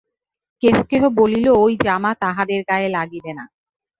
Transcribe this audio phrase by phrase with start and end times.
[0.63, 3.45] কেহ কেহ বলিল, ঐ জামা তাহাদের গায়ে লাগিবে না।